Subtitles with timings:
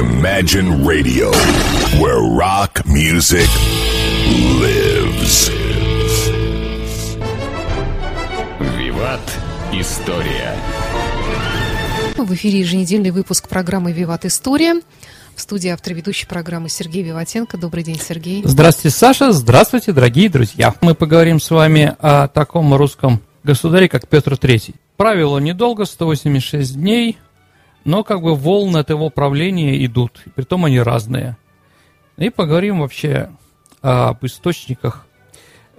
[0.00, 1.30] Imagine Radio,
[2.00, 3.46] where rock music
[4.58, 5.50] lives.
[8.78, 9.20] Виват.
[9.74, 10.56] История.
[12.16, 14.80] В эфире еженедельный выпуск программы «Виват История».
[15.36, 17.58] В студии автор ведущей программы Сергей Виватенко.
[17.58, 18.40] Добрый день, Сергей.
[18.46, 19.32] Здравствуйте, Саша.
[19.32, 20.74] Здравствуйте, дорогие друзья.
[20.80, 24.74] Мы поговорим с вами о таком русском государе, как Петр III.
[24.96, 27.18] Правило недолго, 186 дней,
[27.84, 31.36] но как бы волны от его правления идут, и притом они разные.
[32.16, 33.30] И поговорим вообще
[33.80, 35.06] об источниках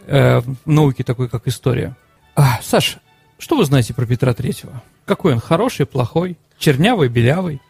[0.07, 1.95] э, в науке такой, как история.
[2.35, 2.97] А, Саш,
[3.37, 4.81] что вы знаете про Петра Третьего?
[5.05, 7.61] Какой он, хороший, плохой, чернявый, белявый?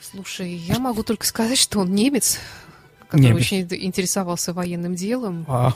[0.00, 2.38] Слушай, я могу только сказать, что он немец,
[3.08, 3.40] который Немец.
[3.42, 5.44] очень интересовался военным делом.
[5.48, 5.72] А,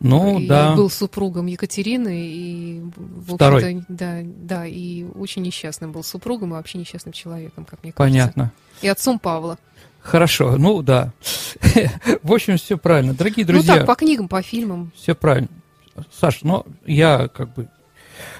[0.00, 0.74] ну, и да.
[0.74, 3.84] был супругом Екатерины и в Второй.
[3.88, 8.18] да, да, и очень несчастным был супругом и вообще несчастным человеком, как мне кажется.
[8.20, 8.52] Понятно.
[8.82, 9.58] И отцом Павла.
[10.00, 11.12] Хорошо, ну да.
[12.22, 13.14] В общем, все правильно.
[13.14, 14.92] Дорогие Ну друзья, так, по книгам, по фильмам.
[14.94, 15.48] все правильно.
[16.12, 17.68] Саш, ну я как бы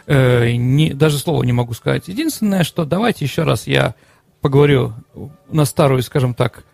[0.06, 2.08] э, не, даже слова не могу сказать.
[2.08, 3.94] Единственное, что давайте еще раз я
[4.42, 4.92] поговорю
[5.50, 6.64] на старую, скажем так,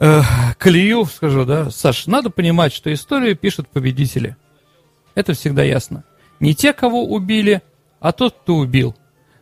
[0.00, 0.20] э,
[0.58, 1.70] колею, скажу, да.
[1.70, 4.36] Саш, надо понимать, что историю пишут победители.
[5.14, 6.04] Это всегда ясно.
[6.40, 7.62] Не те, кого убили,
[8.00, 8.94] а тот, кто убил.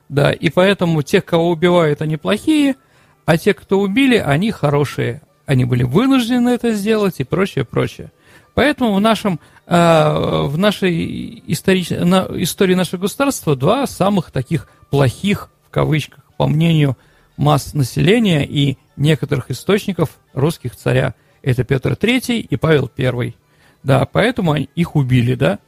[0.09, 2.77] Да, и поэтому тех, кого убивают, они плохие,
[3.25, 5.23] а те, кто убили, они хорошие.
[5.47, 8.13] Они были вынуждены это сделать и прочее, прочее.
[8.55, 11.91] Поэтому в, нашем, э, в нашей историч...
[11.91, 16.97] на, истории нашего государства два самых таких плохих, в кавычках, по мнению
[17.37, 21.15] масс населения и некоторых источников русских царя.
[21.43, 23.35] Это Петр III и Павел I.
[23.83, 25.59] Да, поэтому они- их убили, да.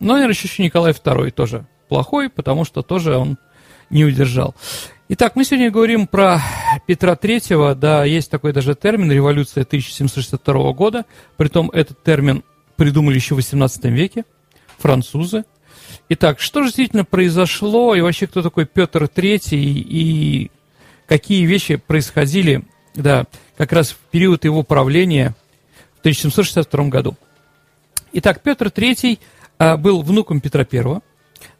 [0.00, 3.38] Но, наверное, еще Николай II тоже плохой, потому что тоже он
[3.90, 4.54] не удержал.
[5.08, 6.40] Итак, мы сегодня говорим про
[6.86, 11.04] Петра Третьего, да, есть такой даже термин «революция 1762 года»,
[11.36, 12.44] притом этот термин
[12.76, 14.24] придумали еще в 18 веке,
[14.78, 15.44] французы.
[16.08, 20.50] Итак, что же действительно произошло, и вообще кто такой Петр Третий, и
[21.10, 22.62] какие вещи происходили,
[22.94, 23.24] да,
[23.56, 25.34] как раз в период его правления
[25.96, 27.16] в 1762 году.
[28.12, 29.18] Итак, Петр III
[29.58, 31.00] а, был внуком Петра I.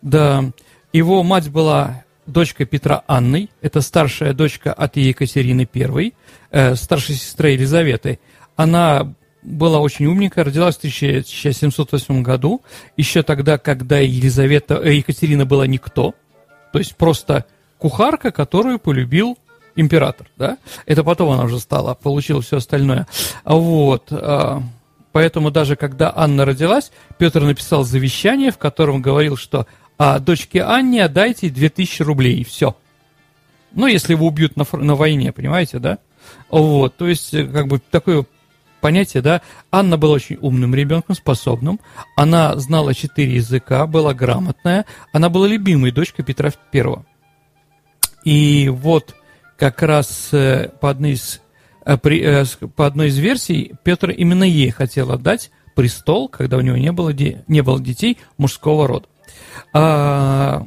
[0.02, 0.44] Да,
[0.92, 6.12] его мать была дочкой Петра Анной, это старшая дочка от Екатерины I,
[6.52, 8.20] э, старшей сестры Елизаветы.
[8.54, 12.62] Она была очень умненькая, родилась в 1708 году,
[12.96, 16.14] еще тогда, когда Елизавета, э, Екатерина была никто,
[16.72, 17.46] то есть просто
[17.80, 19.38] кухарка, которую полюбил
[19.74, 20.58] император, да?
[20.86, 23.06] Это потом она уже стала, получила все остальное.
[23.44, 24.08] Вот.
[24.10, 24.62] а,
[25.12, 29.66] Поэтому даже когда Анна родилась, Петр написал завещание, в котором говорил, что
[29.98, 32.76] а, дочке Анне отдайте 2000 рублей, и все.
[33.72, 35.98] Ну, если его убьют на, на войне, понимаете, да?
[36.50, 38.24] Вот, то есть, э, как бы такое
[38.80, 41.80] понятие, да, Анна была очень умным ребенком, способным,
[42.16, 47.04] она знала четыре языка, была грамотная, она была любимой дочкой Петра Первого.
[48.24, 49.14] И вот
[49.56, 51.40] как раз э, по одной из,
[51.84, 52.44] э, э,
[52.74, 57.10] по одной из версий Петр именно ей хотел отдать престол, когда у него не было,
[57.12, 59.06] не было детей мужского рода.
[59.72, 60.66] А,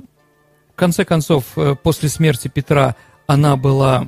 [0.72, 1.46] в конце концов,
[1.84, 2.96] после смерти Петра
[3.28, 4.08] она была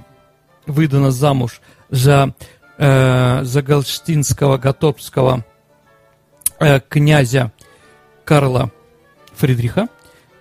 [0.65, 2.33] выдана замуж за,
[2.77, 5.45] за галштинского готопского
[6.89, 7.51] князя
[8.23, 8.71] Карла
[9.35, 9.89] Фридриха.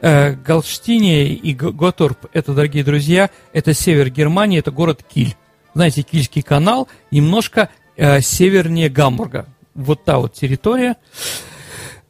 [0.06, 5.34] Э, Галштиния и Г- Готорп, это, дорогие друзья, это север Германии, это город Киль.
[5.72, 9.47] Знаете, Кильский канал немножко э, севернее Гамбурга.
[9.75, 10.97] Вот та вот территория,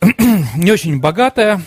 [0.56, 1.62] не очень богатая,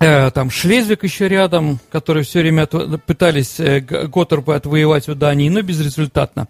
[0.00, 5.14] Э, там Шлезвик еще рядом, которые все время отво- пытались э, Г- Готорпы отвоевать у
[5.16, 6.46] Дании, но безрезультатно.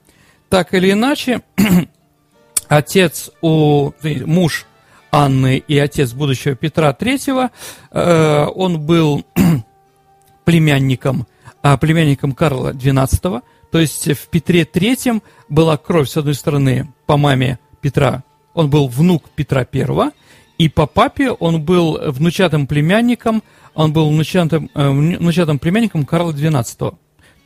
[0.50, 1.40] Так или иначе,
[2.68, 3.92] отец у
[4.24, 4.66] муж
[5.10, 7.50] Анны и отец будущего Петра III,
[7.90, 9.24] э, он был
[10.44, 11.26] племянником,
[11.62, 17.16] а, племянником Карла XII, то есть в Петре III была кровь, с одной стороны, по
[17.16, 18.22] маме Петра,
[18.54, 20.10] он был внук Петра I,
[20.58, 23.42] и по папе он был внучатым племянником,
[23.74, 26.96] он был внучатым, э, внучатым племянником Карла XII.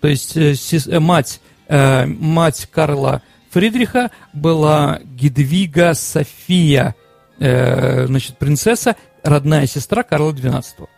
[0.01, 6.97] То есть э, мать, мать Карла Фридриха была Гедвига София,
[7.43, 10.89] э, значит, принцесса, родная сестра Карла XII.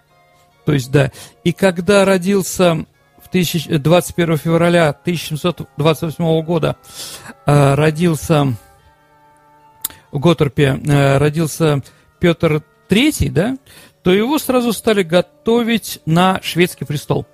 [0.64, 1.10] То есть, да.
[1.42, 2.86] И когда родился
[3.22, 6.76] в 1000 21 февраля 1728 года,
[7.46, 8.54] э, родился
[10.12, 11.82] в Готорпе, э, родился
[12.20, 13.56] Петр III, да,
[14.02, 17.26] то его сразу стали готовить на шведский престол.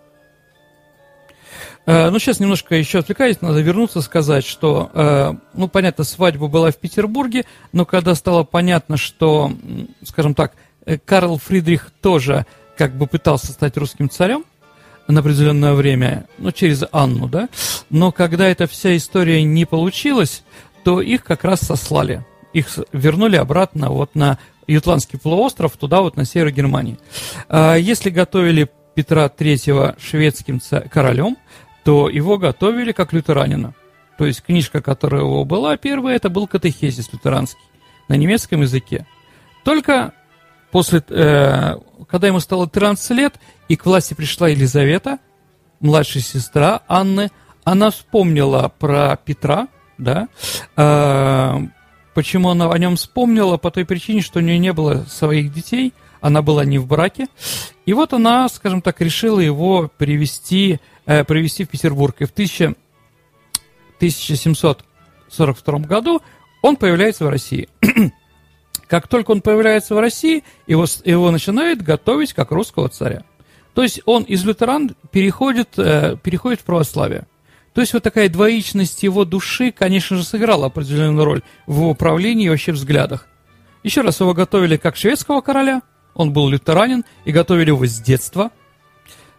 [1.87, 6.71] Э, ну, сейчас немножко еще отвлекаюсь, надо вернуться, сказать, что, э, ну, понятно, свадьба была
[6.71, 9.53] в Петербурге, но когда стало понятно, что,
[10.05, 10.53] скажем так,
[10.85, 12.47] э, Карл Фридрих тоже
[12.77, 14.45] как бы пытался стать русским царем
[15.09, 17.49] на определенное время, ну, через Анну, да,
[17.89, 20.45] но когда эта вся история не получилась,
[20.85, 22.25] то их как раз сослали.
[22.53, 26.99] Их вернули обратно вот на Ютландский полуостров, туда вот на север Германии.
[27.51, 30.61] Если готовили Петра III шведским
[30.91, 31.37] королем,
[31.91, 33.75] то его готовили как лютеранина.
[34.17, 37.59] То есть книжка, которая у него была первая, это был катехезис лютеранский
[38.07, 39.07] на немецком языке.
[39.65, 40.13] Только
[40.71, 41.75] после, э,
[42.09, 45.19] когда ему стало 13 лет, и к власти пришла Елизавета,
[45.81, 47.33] младшая сестра Анны,
[47.65, 49.67] она вспомнила про Петра,
[49.99, 50.29] да,
[50.77, 51.59] э,
[52.15, 53.57] почему она о нем вспомнила?
[53.57, 57.27] По той причине, что у нее не было своих детей, она была не в браке,
[57.87, 62.17] и вот она, скажем так, решила его привести э, привезти в Петербург.
[62.21, 62.75] И в 1000,
[63.97, 66.23] 1742 году
[66.63, 67.69] он появляется в России.
[68.89, 73.23] как только он появляется в России, его, его начинают готовить как русского царя.
[73.75, 77.27] То есть он из лютеран переходит, э, переходит в православие.
[77.73, 82.47] То есть вот такая двоичность его души, конечно же, сыграла определенную роль в его правлении
[82.47, 83.29] и вообще взглядах.
[83.85, 85.83] Еще раз, его готовили как шведского короля,
[86.15, 88.51] он был лютеранин, и готовили его с детства.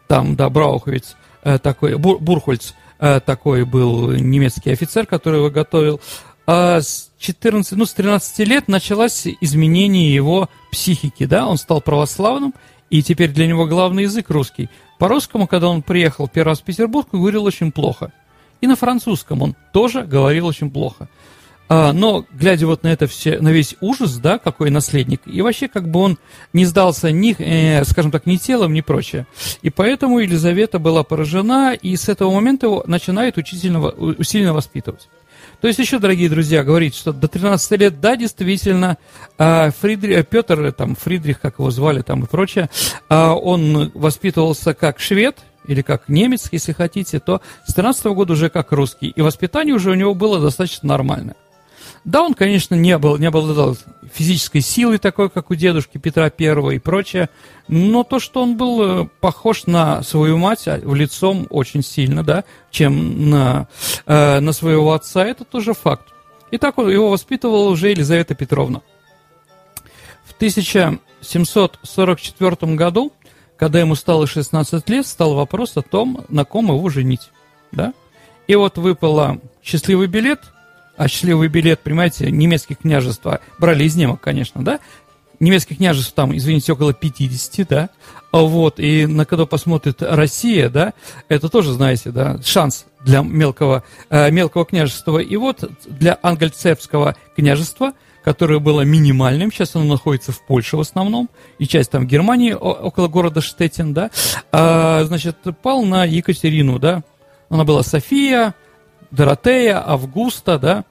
[0.07, 5.99] Там, да, Брауховиц Э, такой, Бур, Бурхольц э, такой был немецкий офицер, который его готовил.
[6.45, 12.53] А с 14, ну, с 13 лет началось изменение его психики, да, он стал православным,
[12.89, 14.69] и теперь для него главный язык русский.
[14.99, 18.11] По-русскому, когда он приехал первый раз в Петербург, говорил очень плохо.
[18.59, 21.09] И на французском он тоже говорил очень плохо.
[21.73, 25.69] А, но, глядя вот на это все, на весь ужас, да, какой наследник, и вообще
[25.69, 26.17] как бы он
[26.51, 29.25] не сдался ни, э, скажем так, ни телом, ни прочее.
[29.61, 35.07] И поэтому Елизавета была поражена, и с этого момента его начинает учительно, усиленно воспитывать.
[35.61, 38.97] То есть еще, дорогие друзья, говорить, что до 13 лет, да, действительно,
[39.37, 42.69] а, Фридрих, э, Петр, там, Фридрих, как его звали, там и прочее,
[43.07, 45.37] а, он воспитывался как швед,
[45.67, 49.07] или как немец, если хотите, то с 13 года уже как русский.
[49.07, 51.35] И воспитание уже у него было достаточно нормальное.
[52.03, 53.77] Да, он, конечно, не был, не обладал
[54.11, 57.29] физической силой такой, как у дедушки Петра Первого и прочее,
[57.67, 62.23] но то, что он был э, похож на свою мать а, в лицом очень сильно,
[62.23, 63.67] да, чем на,
[64.07, 66.07] э, на своего отца, это тоже факт.
[66.49, 68.81] И так его воспитывала уже Елизавета Петровна.
[70.25, 73.13] В 1744 году,
[73.57, 77.29] когда ему стало 16 лет, стал вопрос о том, на ком его женить.
[77.71, 77.93] Да?
[78.47, 80.39] И вот выпало счастливый билет–
[81.07, 84.79] счастливый билет, понимаете, немецких княжеств а брали из немок, конечно, да?
[85.39, 87.89] Немецких княжеств там, извините, около 50, да?
[88.31, 90.93] А вот, и на когда посмотрит Россия, да,
[91.27, 95.17] это тоже, знаете, да, шанс для мелкого, э, мелкого княжества.
[95.17, 97.93] И вот для ангельцевского княжества,
[98.23, 101.29] которое было минимальным, сейчас оно находится в Польше в основном,
[101.59, 104.11] и часть там Германии, около города Штеттин, да,
[104.51, 107.03] а, значит, пал на Екатерину, да,
[107.49, 108.53] она была София,
[109.11, 110.85] Доротея, Августа, да,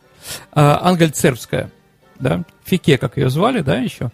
[0.52, 1.70] а, Ангельцербская,
[2.18, 4.10] да, Фике, как ее звали, да, еще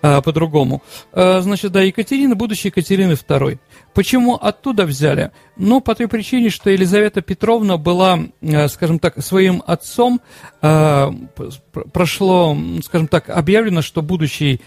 [0.00, 0.82] а, по-другому.
[1.12, 3.58] А, значит, да, Екатерина, будущая Екатерины II.
[3.92, 5.30] Почему оттуда взяли?
[5.56, 8.20] Ну, по той причине, что Елизавета Петровна была,
[8.68, 10.20] скажем так, своим отцом,
[10.60, 14.60] прошло, скажем так, объявлено, что будущий,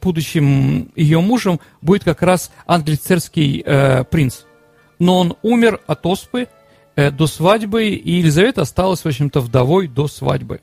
[0.00, 4.44] будущим ее мужем будет как раз англицерский э, принц.
[4.98, 6.63] Но он умер от оспы, Э,
[6.96, 10.60] до свадьбы, и Елизавета осталась, в общем-то, вдовой до свадьбы.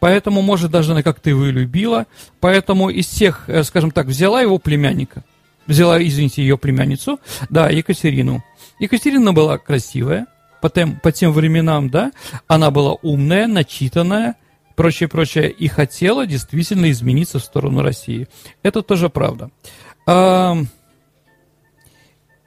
[0.00, 2.06] Поэтому, может, даже она как-то его и любила.
[2.40, 5.24] Поэтому из всех, э, скажем так, взяла его племянника.
[5.66, 8.44] Взяла, извините, ее племянницу, да, Екатерину.
[8.78, 10.26] Екатерина была красивая,
[10.60, 12.12] по тем, по тем временам, да,
[12.46, 14.34] она была умная, начитанная,
[14.76, 18.28] прочее, прочее, и хотела действительно измениться в сторону России.
[18.62, 19.50] Это тоже правда.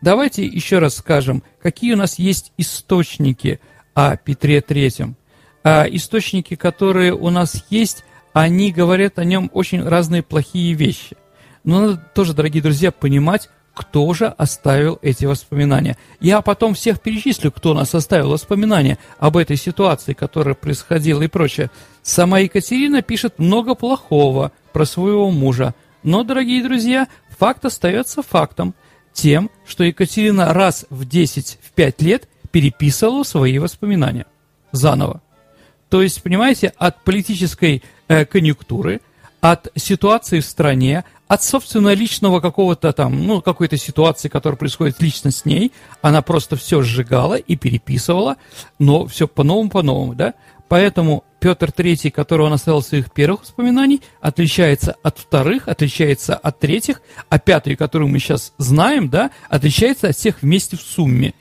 [0.02, 3.60] Давайте еще раз скажем, какие у нас есть источники
[3.94, 5.16] о Петре Третьем.
[5.64, 11.18] А источники, которые у нас есть, они говорят о нем очень разные плохие вещи.
[11.64, 15.98] Но надо тоже, дорогие друзья, понимать, кто же оставил эти воспоминания.
[16.20, 21.72] Я потом всех перечислю, кто нас оставил воспоминания об этой ситуации, которая происходила и прочее.
[22.04, 25.74] Сама Екатерина пишет много плохого про своего мужа.
[26.04, 27.08] Но, дорогие друзья,
[27.40, 28.76] факт остается фактом–
[29.18, 34.28] тем, что Екатерина раз в 10, в 5 лет переписывала свои воспоминания
[34.72, 35.22] заново.
[35.90, 39.02] То есть, понимаете, от политической э, конъюнктуры,
[39.42, 45.32] от ситуации в стране, от собственного личного какого-то там, ну, какой-то ситуации, которая происходит лично
[45.32, 45.72] с ней,
[46.02, 48.38] она просто все сжигала и переписывала,
[48.78, 50.36] но все по-новому, по-новому, да?
[50.68, 57.02] Поэтому Петр III, которого он оставил своих первых воспоминаний, отличается от вторых, отличается от третьих,
[57.30, 61.34] а пятый, который мы сейчас знаем, да, отличается от всех вместе в сумме.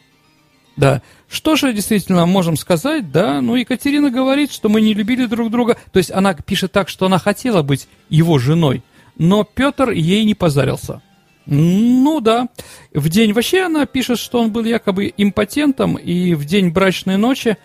[0.77, 1.03] Да.
[1.29, 3.41] Что же действительно можем сказать, да?
[3.41, 5.77] Ну, Екатерина говорит, что мы не любили друг друга.
[5.91, 8.83] То есть она пишет так, что она хотела быть его женой,
[9.17, 11.01] но Петр ей не позарился.
[11.47, 12.49] Ну да.
[12.93, 17.57] В день вообще она пишет, что он был якобы импотентом, и в день брачной ночи,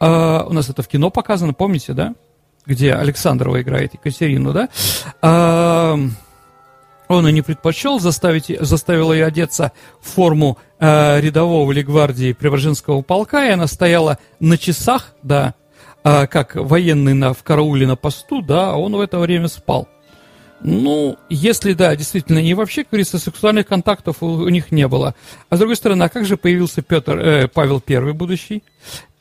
[0.00, 2.14] э, у нас это в кино показано, помните, да?
[2.64, 4.68] Где Александрова играет Екатерину, да?
[5.22, 5.96] Э,
[7.08, 13.02] он и не предпочел заставить, заставил ее одеться в форму э, рядового или гвардии Преображенского
[13.02, 15.54] полка, и она стояла на часах, да,
[16.02, 19.88] э, как военный на, в карауле на посту, да, а он в это время спал.
[20.60, 25.14] Ну, если да, действительно, и вообще, как говорится, сексуальных контактов у, у них не было.
[25.48, 28.64] А с другой стороны, а как же появился Петр, э, Павел I будущий?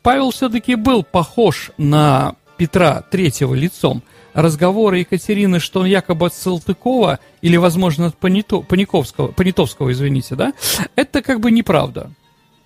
[0.05, 4.01] Павел все-таки был похож на Петра Третьего лицом–
[4.35, 10.53] разговоры Екатерины, что он якобы от Салтыкова или, возможно, от Понято, Паниковского, Понятовского, извините, да,
[10.95, 12.11] это как бы неправда.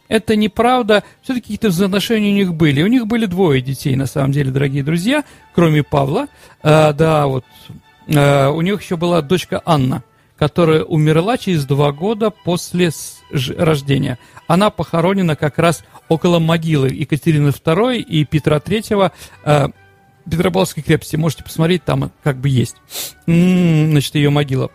[0.07, 1.03] Это неправда.
[1.21, 2.81] Все-таки какие-то взаимоотношения у них были.
[2.81, 6.27] У них были двое детей, на самом деле, дорогие друзья, кроме Павла.
[6.63, 7.45] А, да, вот.
[8.13, 10.03] А, у них еще была дочка Анна,
[10.35, 12.89] которая умерла через два года после
[13.55, 14.17] рождения.
[14.49, 19.11] Она похоронена как раз около могилы Екатерины II и Петра III.
[19.43, 19.69] А,
[20.25, 21.15] Петропавловской крепости.
[21.17, 22.75] Можете посмотреть, там как бы есть.
[23.27, 24.71] М-м, значит, ее могила.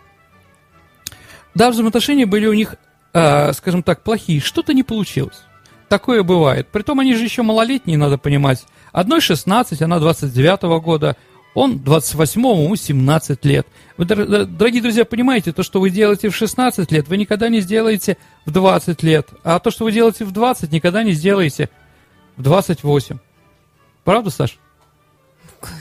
[1.57, 2.76] Да, взаимоотношения были у них,
[3.14, 4.40] э, скажем так, плохие.
[4.40, 5.43] Что-то не получилось.
[5.88, 6.69] Такое бывает.
[6.69, 8.64] Притом они же еще малолетние, надо понимать.
[8.93, 11.16] Одной 16, она 29 года.
[11.54, 13.66] Он 28-му, ему 17 лет.
[13.96, 18.16] Вы, дорогие друзья, понимаете, то, что вы делаете в 16 лет, вы никогда не сделаете
[18.44, 19.28] в 20 лет.
[19.44, 21.70] А то, что вы делаете в 20, никогда не сделаете
[22.37, 23.18] в 28.
[24.02, 24.56] Правда, Саша?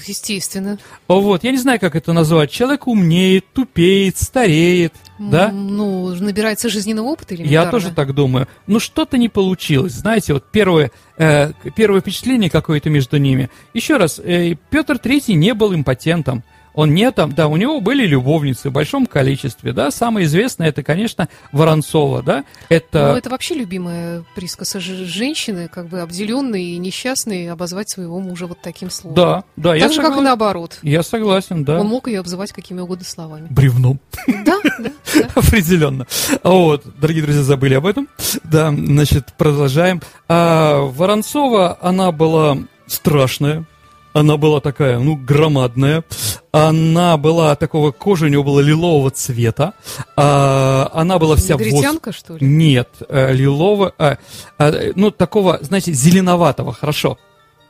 [0.06, 0.80] Естественно.
[1.08, 2.52] Вот, я не знаю, как это назвать.
[2.52, 5.52] Человек умнеет, тупеет, стареет, да?
[5.52, 8.48] Ну, набирается жизненного опыта или Я тоже так думаю.
[8.68, 9.94] Ну, что-то не получилось.
[9.94, 13.50] Знаете, вот первое, э, первое впечатление какое-то между ними.
[13.74, 16.44] Еще раз, э, Петр Третий не был импотентом.
[16.74, 20.84] Он не там, да, у него были любовницы в большом количестве, да, самое известное это,
[20.84, 23.12] конечно, Воронцова, да, это...
[23.12, 28.60] Ну, это вообще любимая присказка женщины, как бы обделенные и несчастные, обозвать своего мужа вот
[28.62, 29.16] таким словом.
[29.16, 30.14] Да, да, так я же, согласен.
[30.14, 30.80] как и наоборот.
[30.82, 31.80] Я согласен, да.
[31.80, 33.48] Он мог ее обзывать какими угодно словами.
[33.50, 34.00] Бревном.
[34.46, 34.92] Да, да.
[35.36, 36.08] Определенно.
[36.44, 38.08] Вот, дорогие друзья, забыли об этом.
[38.44, 40.02] Да, значит, продолжаем.
[40.28, 43.66] А, Воронцова, она была страшная,
[44.14, 46.04] она была такая, ну, громадная.
[46.52, 49.74] Она была такого, кожа у нее была лилового цвета.
[50.16, 52.46] А, она была вся Негритянка, в что ли?
[52.46, 54.18] Нет, э, лилового, а,
[54.60, 57.18] а, ну, такого, знаете, зеленоватого, хорошо.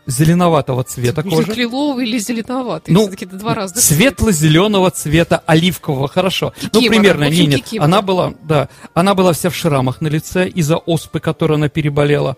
[0.06, 1.54] Зеленоватого цвета кожи.
[1.54, 2.94] Лиловый или зеленоватый?
[2.94, 6.52] Ну, это два разных светло-зеленого цвета, оливкового, хорошо.
[6.60, 6.82] Кикимора.
[6.82, 7.64] Ну, примерно, не, нет.
[7.64, 7.86] Кикимора.
[7.86, 12.36] Она была, да, она была вся в шрамах на лице из-за оспы, которой она переболела.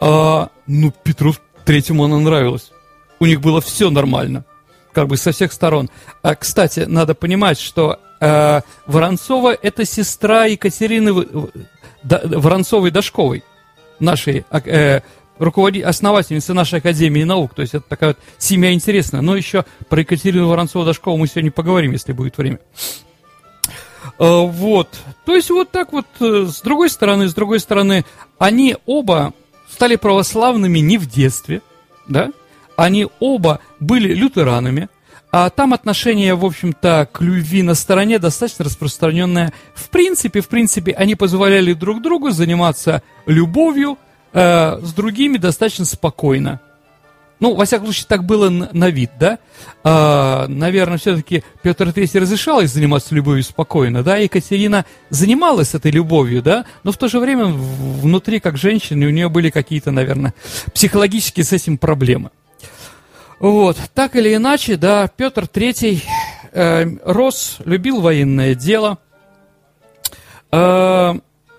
[0.00, 2.72] А, ну, Петру Третьему она нравилась
[3.20, 4.44] у них было все нормально,
[4.92, 5.90] как бы со всех сторон.
[6.22, 11.12] А, кстати, надо понимать, что э, Воронцова это сестра Екатерины
[12.02, 13.42] да, Воронцовой-Дашковой,
[13.98, 15.00] нашей э,
[15.38, 15.80] руководи...
[15.80, 17.54] основательницы нашей Академии наук.
[17.54, 19.20] То есть это такая вот семья интересная.
[19.20, 22.60] Но еще про Екатерину Воронцову-Дашкову мы сегодня поговорим, если будет время.
[24.18, 24.88] Э, вот.
[25.24, 28.04] То есть вот так вот, э, с другой стороны, с другой стороны,
[28.38, 29.32] они оба
[29.70, 31.60] стали православными не в детстве,
[32.06, 32.30] да,
[32.76, 34.88] они оба были лютеранами,
[35.32, 39.52] а там отношение, в общем-то, к любви на стороне достаточно распространенное.
[39.74, 43.98] В принципе, в принципе, они позволяли друг другу заниматься любовью
[44.32, 46.60] э, с другими достаточно спокойно.
[47.38, 49.38] Ну, во всяком случае, так было на, на вид, да?
[49.84, 54.16] А, наверное, все-таки Петр III разрешал их заниматься любовью спокойно, да?
[54.16, 56.64] Екатерина занималась этой любовью, да?
[56.82, 60.32] Но в то же время внутри, как женщины, у нее были какие-то, наверное,
[60.72, 62.30] психологические с этим проблемы.
[63.38, 66.02] Вот, так или иначе, да, Петр III
[66.52, 68.98] э, рос, любил военное дело.
[70.50, 71.14] Э,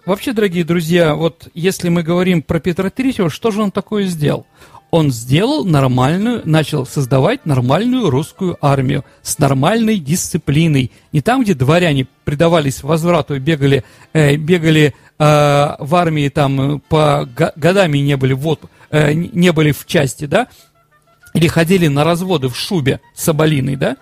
[0.05, 4.47] вообще, дорогие друзья, вот если мы говорим про Петра III, что же он такое сделал?
[4.89, 10.91] Он сделал нормальную, начал создавать нормальную русскую армию с нормальной дисциплиной.
[11.11, 17.29] Не там, где дворяне предавались возврату и бегали, э, бегали э, в армии там по
[17.55, 20.47] годами не были, вот, э, не были в части, да,
[21.37, 23.97] или ходили на разводы в шубе соболиной, да,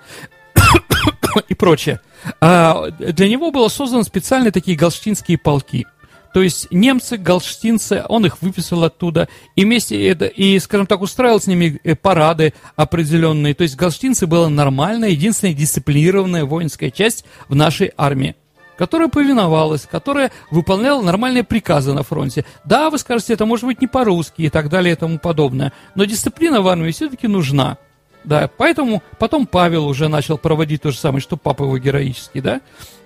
[1.50, 2.00] и прочее.
[2.40, 5.86] А, для него было созданы специальные такие галштинские полки.
[6.34, 11.42] То есть немцы, галштинцы, он их выписал оттуда, и вместе, это, и, скажем так, устраивал
[11.42, 13.54] с ними э, парады определенные.
[13.54, 18.36] То есть галштинцы была нормальная, единственная дисциплинированная воинская часть в нашей армии
[18.78, 22.46] которая повиновалась, которая выполняла нормальные приказы на фронте.
[22.64, 26.06] Да, вы скажете, это может быть не по-русски и так далее и тому подобное, но
[26.06, 27.78] дисциплина в армии все-таки нужна.
[28.24, 32.62] Да, поэтому потом Павел уже начал проводить то же самое, что папа его героический, да.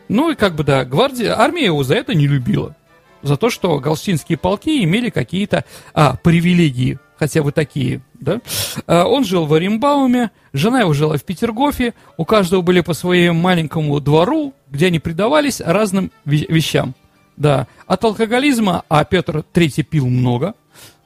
[0.07, 2.75] Ну и как бы, да, гвардия, армия его за это не любила
[3.21, 8.39] за то, что галштинские полки имели какие-то а, привилегии, хотя бы такие, да.
[8.87, 13.39] А, он жил в Оренбауме, жена его жила в Петергофе, у каждого были по своему
[13.39, 16.95] маленькому двору, где они предавались разным вещам,
[17.35, 17.67] да.
[17.85, 20.53] От алкоголизма, а Петр III пил много,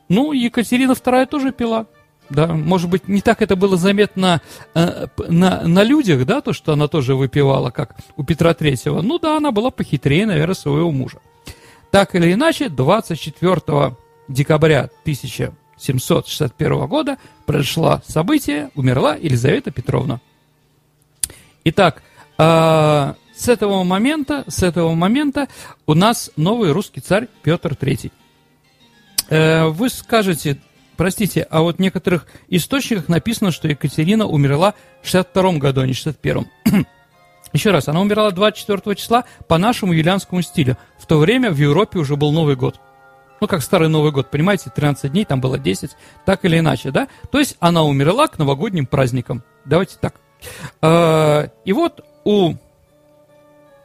[0.08, 1.88] ну, Екатерина II тоже пила,
[2.30, 4.42] да, может быть, не так это было заметно
[4.76, 9.02] э, на, на людях, да, то, что она тоже выпивала, как у Петра Третьего.
[9.02, 11.20] Ну да, она была похитрее, наверное, своего мужа.
[11.92, 13.96] Так или иначе, 24
[14.28, 14.90] декабря
[15.92, 20.22] 1761 года произошло событие, умерла Елизавета Петровна.
[21.66, 22.02] Итак,
[22.38, 25.48] э, с этого момента, с этого момента
[25.86, 28.12] у нас новый русский царь Петр III.
[29.30, 30.60] Э, вы скажете,
[30.98, 35.94] простите, а вот в некоторых источниках написано, что Екатерина умерла в 62 году, а не
[35.94, 36.48] в 61.
[37.54, 40.78] Еще раз, она умерла 24 числа по нашему юлианскому стилю.
[40.98, 42.80] В то время в Европе уже был Новый год.
[43.44, 45.92] Ну, как старый Новый год, понимаете, 13 дней, там было 10,
[46.24, 47.10] так или иначе, да?
[47.30, 49.44] То есть она умерла к новогодним праздникам.
[49.66, 50.16] Давайте так.
[50.82, 52.54] А, и вот у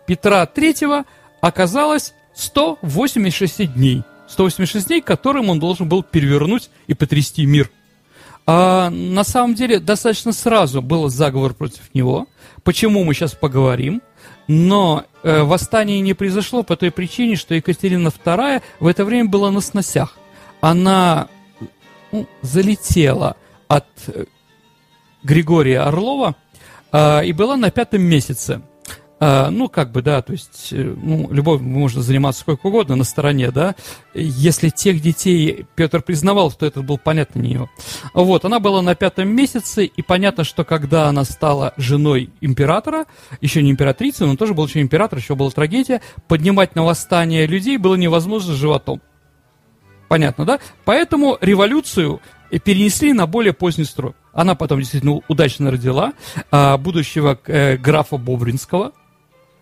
[0.06, 1.06] Петра Третьего
[1.40, 4.04] оказалось 186 дней.
[4.28, 7.68] 186 дней, которым он должен был перевернуть и потрясти мир.
[8.46, 12.28] А на самом деле достаточно сразу был заговор против него.
[12.62, 14.02] Почему мы сейчас поговорим?
[14.48, 19.50] Но э, восстание не произошло по той причине, что Екатерина II в это время была
[19.50, 20.16] на сносях.
[20.62, 21.28] Она
[22.10, 23.36] ну, залетела
[23.68, 24.24] от э,
[25.22, 26.34] Григория Орлова
[26.92, 28.62] э, и была на пятом месяце.
[29.20, 33.02] А, ну, как бы, да, то есть, э, ну, любовь можно заниматься сколько угодно на
[33.02, 33.74] стороне, да.
[34.14, 37.70] Если тех детей Петр признавал, то это был понятно не его.
[38.14, 43.06] Вот, она была на пятом месяце, и понятно, что когда она стала женой императора,
[43.40, 47.76] еще не императрицы, но тоже был еще император, еще была трагедия, поднимать на восстание людей
[47.76, 49.00] было невозможно животом.
[50.08, 50.60] Понятно, да?
[50.84, 52.20] Поэтому революцию
[52.64, 54.14] перенесли на более поздний срок.
[54.32, 56.12] Она потом действительно удачно родила
[56.50, 58.92] а, будущего э, графа Бобринского,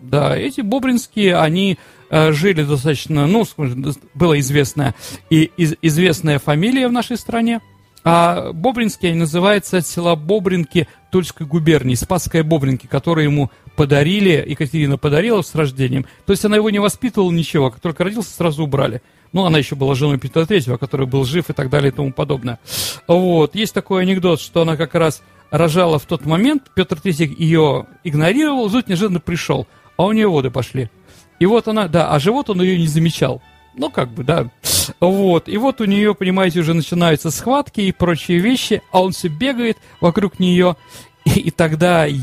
[0.00, 1.78] да, эти бобринские, они
[2.10, 3.44] э, жили достаточно, ну,
[4.14, 4.94] была известная
[5.30, 7.60] и из, известная фамилия в нашей стране.
[8.08, 15.42] А Бобринский называется от села Бобринки Тульской губернии, Спасская Бобринки, которые ему подарили, Екатерина подарила
[15.42, 16.06] с рождением.
[16.24, 19.02] То есть она его не воспитывала ничего, как только родился, сразу убрали.
[19.32, 22.12] Ну, она еще была женой Петра Третьего, который был жив и так далее и тому
[22.12, 22.60] подобное.
[23.08, 23.56] Вот.
[23.56, 28.68] Есть такой анекдот, что она как раз рожала в тот момент, Петр Третий ее игнорировал,
[28.68, 30.90] зуд неожиданно пришел а у нее воды пошли.
[31.38, 33.42] И вот она, да, а живот он ее не замечал.
[33.74, 34.50] Ну, как бы, да.
[35.00, 35.48] Вот.
[35.48, 39.76] И вот у нее, понимаете, уже начинаются схватки и прочие вещи, а он все бегает
[40.00, 40.76] вокруг нее.
[41.24, 42.16] И, и тогда, и,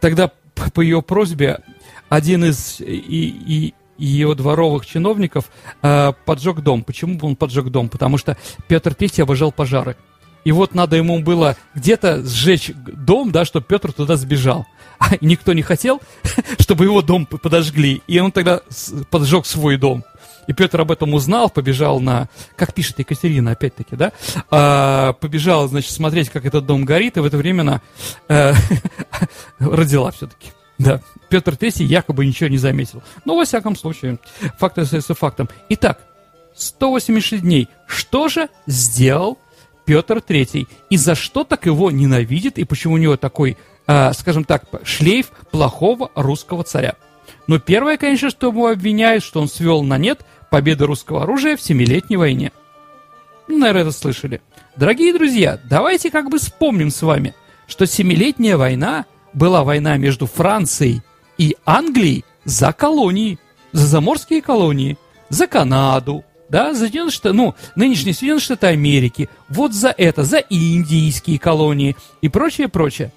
[0.00, 0.30] тогда
[0.72, 1.60] по ее просьбе
[2.08, 5.50] один из и, и, ее дворовых чиновников
[5.82, 6.84] э, поджег дом.
[6.84, 7.88] Почему он поджег дом?
[7.88, 8.36] Потому что
[8.68, 9.96] Петр III обожал пожары.
[10.44, 14.66] И вот надо ему было где-то сжечь дом, да, чтобы Петр туда сбежал.
[14.98, 16.00] А никто не хотел,
[16.58, 18.02] чтобы его дом подожгли.
[18.06, 18.60] И он тогда
[19.10, 20.04] поджег свой дом.
[20.48, 24.12] И Петр об этом узнал, побежал на, как пишет Екатерина, опять-таки, да,
[24.50, 27.82] а, побежал, значит, смотреть, как этот дом горит, и в это время она
[28.28, 28.54] а,
[29.58, 30.52] родила все-таки.
[30.78, 33.02] Да, Петр III якобы ничего не заметил.
[33.26, 34.18] Но, во всяком случае,
[34.58, 35.50] факт остается фактом.
[35.68, 36.00] Итак,
[36.56, 37.68] 186 дней.
[37.86, 39.38] Что же сделал
[39.84, 40.66] Петр III?
[40.88, 45.30] И за что так его ненавидит, и почему у него такой э, скажем так, шлейф
[45.50, 46.94] плохого русского царя.
[47.48, 50.20] Но первое, конечно, что ему обвиняют, что он свел на нет
[50.50, 52.52] победы русского оружия в Семилетней войне.
[53.48, 54.40] Наверное, это слышали.
[54.76, 57.34] Дорогие друзья, давайте как бы вспомним с вами,
[57.66, 61.02] что Семилетняя война была война между Францией
[61.38, 63.38] и Англией за колонии,
[63.72, 64.98] за заморские колонии,
[65.30, 70.38] за Канаду, да, за Соединенные Штаты, ну, нынешние Соединенные Штаты Америки, вот за это, за
[70.38, 73.12] индийские колонии и прочее, прочее.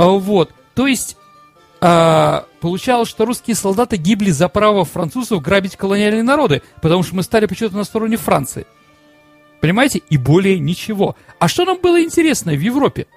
[0.00, 1.18] А, вот, то есть
[1.82, 7.22] а, получалось, что русские солдаты гибли за право французов грабить колониальные народы, потому что мы
[7.22, 8.66] стали почему-то на стороне Франции.
[9.60, 10.00] Понимаете?
[10.08, 11.16] И более ничего.
[11.38, 13.08] А что нам было интересно в Европе?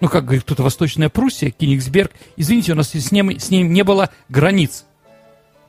[0.00, 2.10] Ну, как говорит кто-то, Восточная Пруссия, Кенигсберг.
[2.36, 4.86] Извините, у нас с ним, с ним не было границ.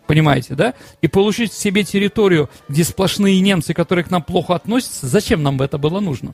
[0.08, 0.74] Понимаете, да?
[1.04, 5.78] И получить себе территорию, где сплошные немцы, которые к нам плохо относятся, зачем нам это
[5.78, 6.34] было нужно?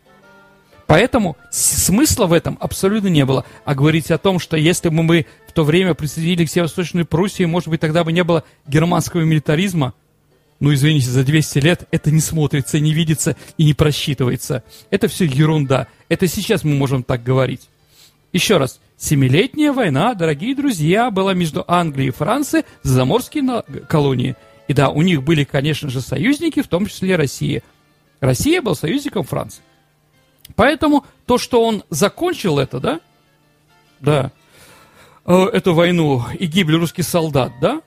[0.89, 3.45] Поэтому смысла в этом абсолютно не было.
[3.63, 7.43] А говорить о том, что если бы мы в то время присоединились к Северо-Восточной Пруссии,
[7.43, 9.93] может быть, тогда бы не было германского милитаризма,
[10.59, 14.63] ну, извините, за 200 лет это не смотрится, не видится и не просчитывается.
[14.89, 15.85] Это все ерунда.
[16.09, 17.69] Это сейчас мы можем так говорить.
[18.33, 18.79] Еще раз.
[18.97, 24.35] Семилетняя война, дорогие друзья, была между Англией и Францией за заморские колонии.
[24.67, 27.61] И да, у них были, конечно же, союзники, в том числе Россия.
[28.21, 29.61] Россия был союзником Франции.
[30.55, 32.99] Поэтому то, что он закончил это, да,
[33.99, 34.31] да,
[35.25, 37.81] э, эту войну и гибель русских солдат, да,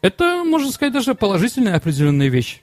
[0.00, 2.60] это, можно сказать, даже положительная определенная вещь.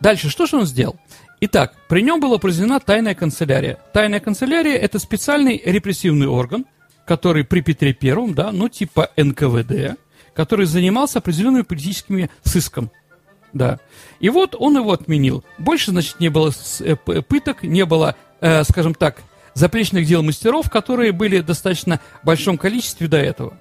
[0.00, 0.96] Дальше, что же он сделал?
[1.40, 3.78] Итак, при нем была произведена тайная канцелярия.
[3.92, 6.66] Тайная канцелярия– это специальный репрессивный орган,
[7.04, 9.98] который при Петре Первом, да, ну типа НКВД,
[10.34, 12.90] который занимался определенными политическими сыском.
[13.52, 13.78] Да.
[14.20, 15.44] И вот он его отменил.
[15.58, 19.22] Больше, значит, не было э, пыток, не было, э, скажем так,
[19.54, 23.58] заплечных дел мастеров, которые были в достаточно большом количестве до этого.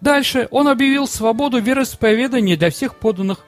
[0.00, 3.44] Дальше он объявил свободу вероисповедания для всех подданных.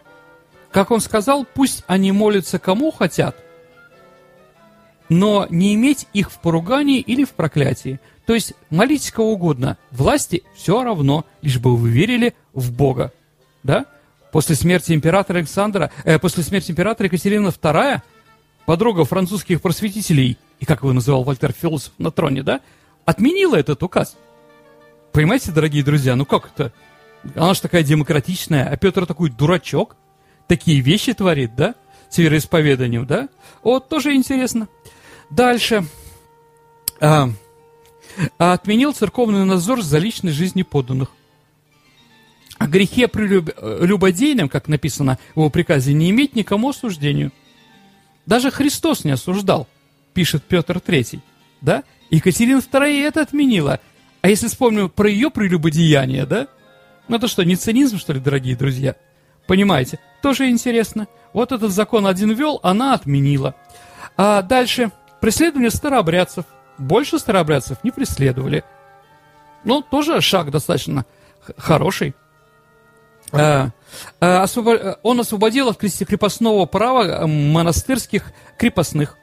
[0.71, 3.37] Как он сказал, пусть они молятся кому хотят,
[5.09, 8.01] но не иметь их в поругании или в проклятии.
[8.27, 13.13] То есть молитесь кого угодно, власти все равно, лишь бы вы верили в Бога.
[13.63, 13.87] Да?
[14.35, 18.03] После смерти императора Александра, э, после смерти императора Екатерина II,
[18.67, 22.61] подруга французских просветителей, и как его называл Вольтер Философ на троне, да,
[23.05, 24.17] отменила этот указ.
[25.13, 26.73] Понимаете, дорогие друзья, ну как это?
[27.37, 29.95] Она же такая демократичная, а Петр такой дурачок,
[30.49, 31.77] такие вещи творит, да,
[32.11, 33.29] с вероисповеданием, да?
[33.63, 34.67] Вот, тоже интересно.
[35.31, 35.87] Дальше.
[37.01, 37.29] А,
[38.39, 41.11] отменил церковный надзор за личной жизнью подданных.
[42.59, 47.33] О грехе прелюбодейном, как написано в его приказе, не иметь никому осуждению.
[48.27, 49.67] Даже Христос не осуждал,
[50.13, 51.21] пишет Петр III.
[51.61, 51.83] Да?
[52.11, 53.81] Екатерина II это отменила.
[54.23, 56.47] А если вспомним про ее прелюбодеяние, да?
[57.09, 58.95] Ну это что, не цинизм, что ли, дорогие друзья?
[59.47, 59.99] Понимаете?
[60.23, 61.07] Тоже интересно.
[61.33, 63.55] Вот этот закон один ввел, она отменила.
[64.17, 64.91] А дальше.
[65.21, 66.45] Преследование старообрядцев.
[66.79, 68.65] Больше старообрядцев не преследовали.
[69.65, 71.05] Ну, тоже шаг достаточно
[71.57, 72.15] хороший.
[73.41, 73.71] А,
[74.21, 74.47] а,
[75.03, 79.17] он освободил от крепостного права монастырских крепостных.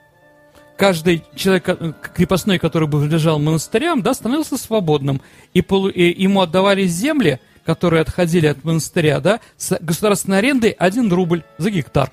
[0.78, 1.70] Каждый человек
[2.16, 5.22] крепостной, который бы принадлежал монастырям, да, становился свободным.
[5.54, 11.70] И, ему отдавались земли, которые отходили от монастыря, да, с государственной арендой 1 рубль за
[11.70, 12.12] гектар.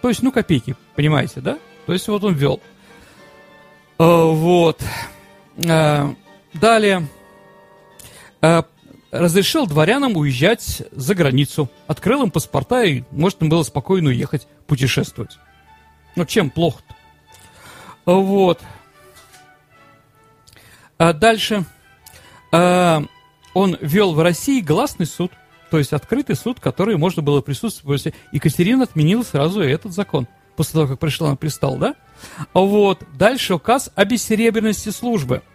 [0.00, 1.58] То есть, ну, копейки, понимаете, да?
[1.86, 2.60] То есть, вот он ввел.
[3.98, 4.80] А, вот.
[5.56, 7.08] Далее
[9.10, 15.38] разрешил дворянам уезжать за границу, открыл им паспорта и можно было спокойно уехать путешествовать.
[16.16, 16.94] Ну, чем плохо-то?
[18.04, 18.60] Вот.
[20.98, 21.64] А дальше.
[22.52, 23.04] А,
[23.54, 25.32] он вел в России гласный суд,
[25.70, 28.12] то есть открытый суд, который можно было присутствовать.
[28.32, 31.94] Екатерина отменила сразу этот закон, после того, как пришла на престол, да?
[32.52, 33.02] Вот.
[33.14, 35.42] Дальше указ о бессеребренности службы–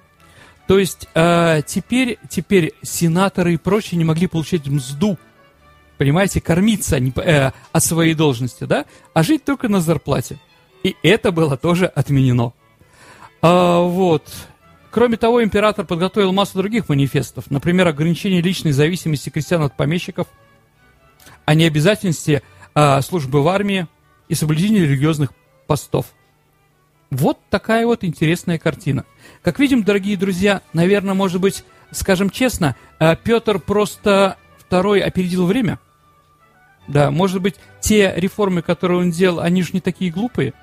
[0.67, 5.17] то есть э, теперь, теперь сенаторы и прочие не могли получать мзду,
[5.97, 10.39] понимаете, кормиться не, э, от своей должности, да, а жить только на зарплате.
[10.83, 12.53] И это было тоже отменено.
[13.41, 14.23] А, вот.
[14.89, 20.27] Кроме того, император подготовил массу других манифестов, например, ограничение личной зависимости крестьян от помещиков,
[21.45, 22.41] о необязательности
[22.73, 23.87] э, службы в армии
[24.29, 25.31] и соблюдении религиозных
[25.67, 26.05] постов–
[27.13, 29.05] вот такая вот интересная картина.
[29.41, 35.79] Как видим, дорогие друзья, наверное, может быть, скажем честно, э, Петр просто второй опередил время.
[36.87, 40.53] Да, может быть, те реформы, которые он делал, они же не такие глупые.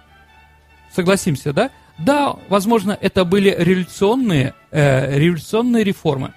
[0.94, 1.70] Согласимся, да?
[1.98, 6.32] Да, возможно, это были революционные, э, революционные реформы.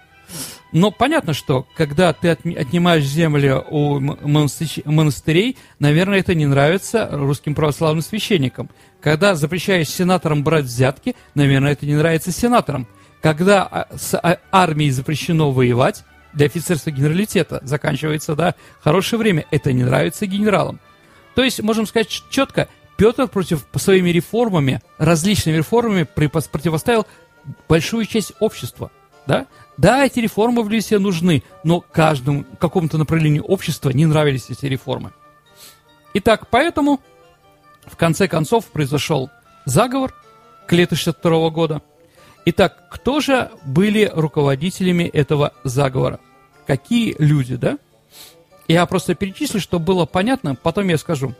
[0.74, 8.02] Но понятно, что когда ты отнимаешь землю у монастырей, наверное, это не нравится русским православным
[8.02, 8.70] священникам.
[9.04, 12.88] Когда запрещаешь сенаторам брать взятки, наверное, это не нравится сенаторам.
[13.22, 19.74] Когда а, с а, армией запрещено воевать, для офицерства генералитета заканчивается, да, хорошее время, это
[19.74, 20.80] не нравится генералам.
[21.36, 27.06] То есть, можем сказать четко, Петр против своими реформами, различными реформами противоставил
[27.68, 28.90] большую часть общества,
[29.28, 34.66] да, да, эти реформы в Лисе нужны, но каждому какому-то направлению общества не нравились эти
[34.66, 35.12] реформы.
[36.14, 37.02] Итак, поэтому
[37.86, 39.30] в конце концов произошел
[39.66, 40.14] заговор
[40.68, 41.82] к лету 62 года,
[42.46, 46.20] Итак, кто же были руководителями этого заговора?
[46.68, 47.78] Какие люди, да?
[48.68, 51.34] Я просто перечислю, чтобы было понятно, потом я скажу.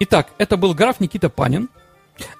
[0.00, 1.68] Итак, это был граф Никита Панин.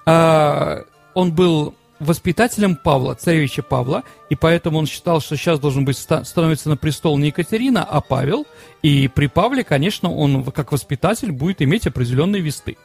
[0.07, 5.97] А, он был воспитателем Павла, царевича Павла, и поэтому он считал, что сейчас должен быть
[5.97, 8.47] становиться на престол не Екатерина, а Павел.
[8.83, 12.77] И при Павле, конечно, он как воспитатель будет иметь определенные весты.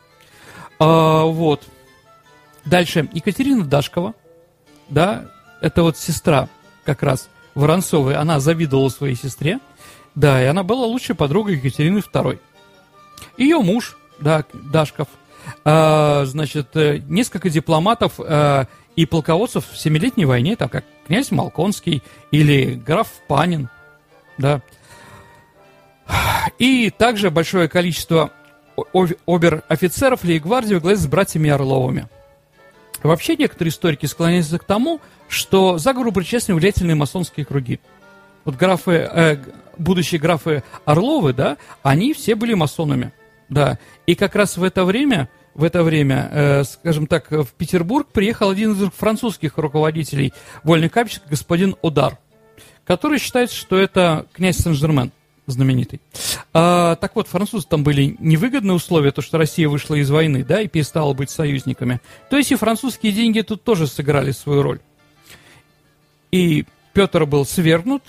[0.80, 1.64] А, вот.
[2.66, 3.10] Дальше.
[3.14, 4.14] Екатерина Дашкова,
[4.90, 5.26] да,
[5.62, 6.48] это вот сестра
[6.86, 9.60] как раз Воронцовой, она завидовала своей сестре,
[10.16, 12.40] да, и она была лучшей подругой Екатерины II.
[13.38, 15.08] Ее муж, да, Дашков,
[15.66, 18.66] э, значит, э, несколько дипломатов э,
[18.96, 23.70] и полководцев в Семилетней войне, там как князь Малконский или граф Панин,
[24.38, 24.62] да.
[26.58, 28.32] И также большое количество
[29.26, 32.08] обер-офицеров лейгвардии во главе с братьями Орловыми.
[33.04, 37.80] Вообще некоторые историки склоняются к тому, что заговору причастны влиятельные масонские круги.
[38.46, 39.38] Вот графы, э,
[39.78, 43.14] будущие графы Орловы, да, они все были масонами,
[43.48, 43.80] да.
[44.06, 48.50] И как раз в это время, в это время, э, скажем так, в Петербург приехал
[48.50, 52.18] один из французских руководителей вольной капища, господин Одар,
[52.86, 55.12] который считает, что это князь Сен-Жермен
[55.52, 56.02] знаменитый.
[56.54, 60.62] А, так вот, французы там были невыгодные условия, то, что Россия вышла из войны, да,
[60.62, 62.02] и перестала быть союзниками.
[62.30, 64.80] То есть и французские деньги тут тоже сыграли свою роль.
[66.32, 68.04] И Петр был свергнут,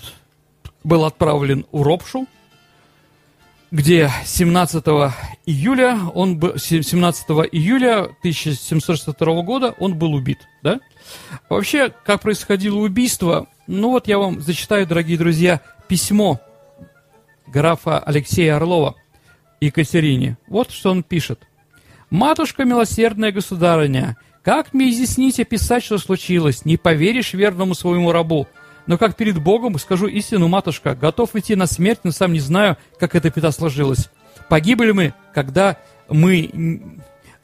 [0.83, 2.27] был отправлен в Ропшу,
[3.71, 4.83] где 17
[5.45, 10.79] июля, он был, 17 июля 1762 года он был убит, да?
[11.49, 16.41] Вообще, как происходило убийство, ну вот я вам зачитаю, дорогие друзья, письмо
[17.51, 18.95] графа Алексея Орлова
[19.59, 20.37] Екатерине.
[20.47, 21.47] Вот что он пишет.
[22.09, 26.65] «Матушка милосердная государыня, как мне изъяснить и описать, что случилось?
[26.65, 28.47] Не поверишь верному своему рабу.
[28.87, 32.77] Но как перед Богом скажу истину, матушка, готов идти на смерть, но сам не знаю,
[32.99, 34.09] как эта пята сложилась.
[34.49, 35.77] Погибли мы, когда
[36.09, 36.91] мы...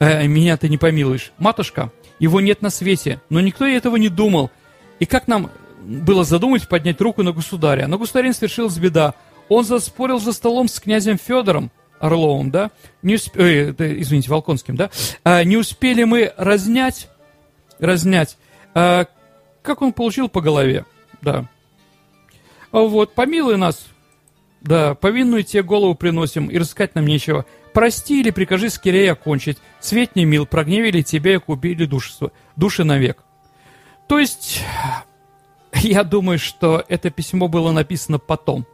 [0.00, 1.32] Э, меня ты не помилуешь.
[1.38, 4.50] Матушка, его нет на свете, но никто и этого не думал.
[4.98, 7.86] И как нам было задумать поднять руку на государя?
[7.86, 9.14] На государин свершилась беда.
[9.48, 12.70] Он заспорил за столом с князем Федором Орловым, да?
[13.02, 13.36] Не усп...
[13.36, 14.90] э, извините, Волконским, да?
[15.24, 17.08] А, не успели мы разнять,
[17.78, 18.36] разнять.
[18.74, 19.06] А,
[19.62, 20.84] как он получил по голове?
[21.22, 21.46] да.
[22.70, 23.86] А вот, помилуй нас,
[24.60, 27.46] да, повинную тебе голову приносим, и рассказать нам нечего.
[27.72, 29.58] Прости или прикажи скорее окончить.
[29.80, 33.24] Свет не мил, прогневили тебя и купили души, души навек.
[34.06, 34.62] То есть,
[35.74, 38.66] я думаю, что это письмо было написано потом.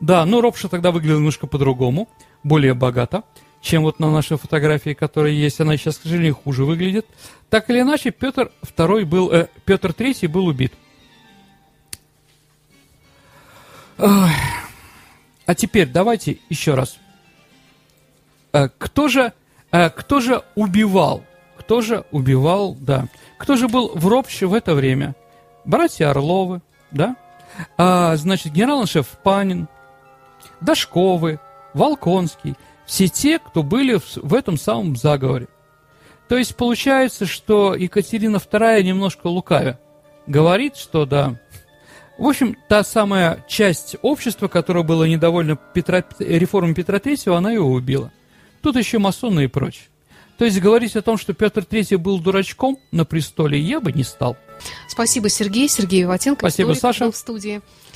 [0.00, 2.08] Да, но Ропша тогда выглядела немножко по-другому,
[2.42, 3.22] более богато,
[3.60, 5.60] чем вот на нашей фотографии, которая есть.
[5.60, 7.06] Она сейчас, к сожалению, хуже выглядит.
[7.50, 10.72] Так или иначе, Петр II был, э, Петр III был убит.
[13.98, 14.30] Ой.
[15.44, 16.98] А теперь давайте еще раз.
[18.52, 19.32] Э, кто же,
[19.72, 21.24] э, кто же убивал?
[21.58, 23.08] Кто же убивал, да.
[23.36, 25.14] Кто же был в ропще в это время?
[25.64, 27.16] Братья Орловы, да?
[27.76, 29.68] А, значит, генерал-шеф Панин,
[30.60, 31.40] Дашковы,
[31.74, 32.54] Волконский.
[32.86, 35.48] Все те, кто были в, в этом самом заговоре.
[36.28, 39.78] То есть получается, что Екатерина II немножко лукавя.
[40.26, 41.40] Говорит, что да,
[42.20, 47.70] в общем, та самая часть общества, которая была недовольна Петра, реформой Петра III, она его
[47.70, 48.12] убила.
[48.60, 49.84] Тут еще масоны и прочее.
[50.36, 54.04] То есть говорить о том, что Петр III был дурачком на престоле, я бы не
[54.04, 54.36] стал.
[54.86, 55.66] Спасибо, Сергей.
[55.66, 56.40] Сергей Ватенко.
[56.40, 57.10] Спасибо, Саша.
[57.10, 57.62] в студии.